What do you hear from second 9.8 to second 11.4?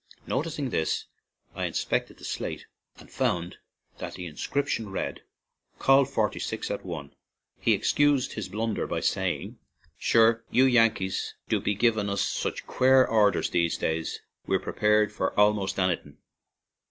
Shure, you Yankees